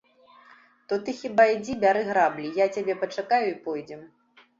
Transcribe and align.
То 0.93 0.97
ты 1.09 1.13
хіба 1.19 1.45
ідзі 1.55 1.75
бяры 1.83 2.01
граблі, 2.07 2.47
я 2.63 2.67
цябе 2.77 2.95
пачакаю 3.03 3.43
і 3.51 3.53
пойдзем. 3.67 4.01